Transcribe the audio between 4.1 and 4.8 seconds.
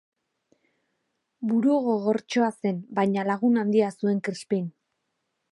Krispin.